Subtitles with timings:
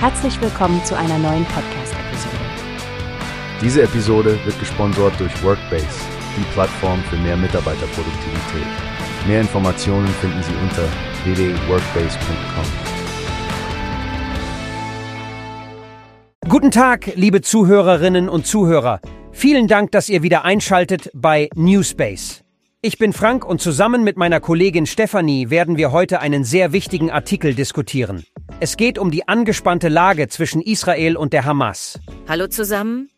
[0.00, 2.36] Herzlich willkommen zu einer neuen Podcast-Episode.
[3.60, 5.88] Diese Episode wird gesponsert durch Workbase,
[6.36, 8.68] die Plattform für mehr Mitarbeiterproduktivität.
[9.26, 10.84] Mehr Informationen finden Sie unter
[11.24, 12.64] www.workbase.com.
[16.48, 19.00] Guten Tag, liebe Zuhörerinnen und Zuhörer.
[19.32, 22.44] Vielen Dank, dass ihr wieder einschaltet bei Newspace.
[22.82, 27.10] Ich bin Frank und zusammen mit meiner Kollegin Stefanie werden wir heute einen sehr wichtigen
[27.10, 28.22] Artikel diskutieren.
[28.60, 32.00] Es geht um die angespannte Lage zwischen Israel und der Hamas.
[32.28, 33.08] Hallo zusammen.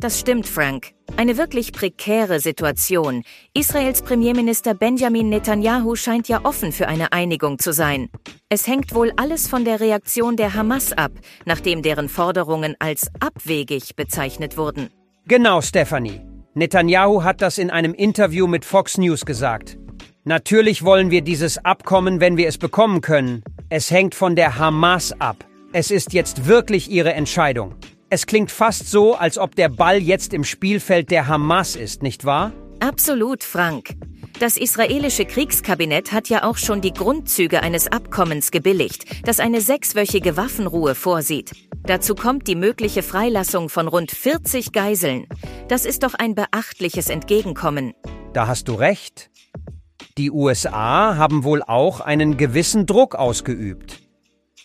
[0.00, 0.92] Das stimmt, Frank.
[1.16, 3.24] Eine wirklich prekäre Situation.
[3.52, 8.08] Israels Premierminister Benjamin Netanyahu scheint ja offen für eine Einigung zu sein.
[8.48, 11.10] Es hängt wohl alles von der Reaktion der Hamas ab,
[11.46, 14.90] nachdem deren Forderungen als abwegig bezeichnet wurden.
[15.26, 16.20] Genau, Stephanie.
[16.54, 19.78] Netanyahu hat das in einem Interview mit Fox News gesagt.
[20.24, 23.42] Natürlich wollen wir dieses Abkommen, wenn wir es bekommen können.
[23.70, 25.44] Es hängt von der Hamas ab.
[25.74, 27.74] Es ist jetzt wirklich ihre Entscheidung.
[28.08, 32.24] Es klingt fast so, als ob der Ball jetzt im Spielfeld der Hamas ist, nicht
[32.24, 32.52] wahr?
[32.80, 33.94] Absolut, Frank.
[34.40, 40.38] Das israelische Kriegskabinett hat ja auch schon die Grundzüge eines Abkommens gebilligt, das eine sechswöchige
[40.38, 41.52] Waffenruhe vorsieht.
[41.82, 45.26] Dazu kommt die mögliche Freilassung von rund 40 Geiseln.
[45.68, 47.92] Das ist doch ein beachtliches Entgegenkommen.
[48.32, 49.28] Da hast du recht.
[50.18, 54.00] Die USA haben wohl auch einen gewissen Druck ausgeübt.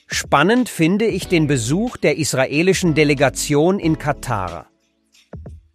[0.08, 4.66] Spannend finde ich den Besuch der israelischen Delegation in Katar.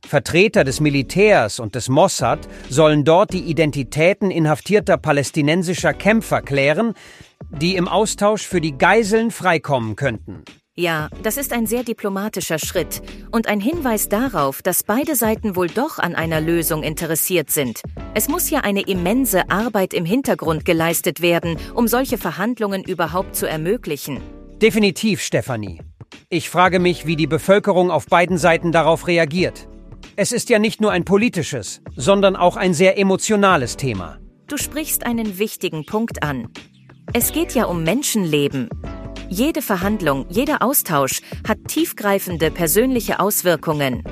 [0.05, 6.95] Vertreter des Militärs und des Mossad sollen dort die Identitäten inhaftierter palästinensischer Kämpfer klären,
[7.48, 10.42] die im Austausch für die Geiseln freikommen könnten.
[10.79, 15.67] Ja, das ist ein sehr diplomatischer Schritt und ein Hinweis darauf, dass beide Seiten wohl
[15.67, 17.83] doch an einer Lösung interessiert sind.
[18.15, 23.47] Es muss ja eine immense Arbeit im Hintergrund geleistet werden, um solche Verhandlungen überhaupt zu
[23.47, 24.20] ermöglichen.
[24.62, 25.81] Definitiv, Stefanie.
[26.29, 29.69] Ich frage mich, wie die Bevölkerung auf beiden Seiten darauf reagiert.
[30.14, 34.20] Es ist ja nicht nur ein politisches, sondern auch ein sehr emotionales Thema.
[34.47, 36.47] Du sprichst einen wichtigen Punkt an.
[37.14, 38.69] Es geht ja um Menschenleben.
[39.30, 44.02] Jede Verhandlung, jeder Austausch hat tiefgreifende persönliche Auswirkungen.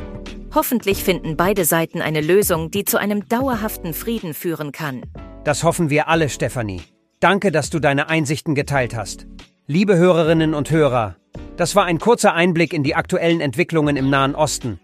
[0.54, 5.02] Hoffentlich finden beide Seiten eine Lösung, die zu einem dauerhaften Frieden führen kann.
[5.44, 6.82] Das hoffen wir alle, Stefanie.
[7.18, 9.26] Danke, dass du deine Einsichten geteilt hast.
[9.66, 11.16] Liebe Hörerinnen und Hörer,
[11.56, 14.80] das war ein kurzer Einblick in die aktuellen Entwicklungen im Nahen Osten.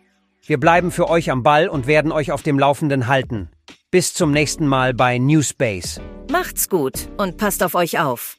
[0.47, 3.50] Wir bleiben für euch am Ball und werden euch auf dem Laufenden halten.
[3.91, 6.00] Bis zum nächsten Mal bei Newspace.
[6.31, 8.38] Macht's gut und passt auf euch auf.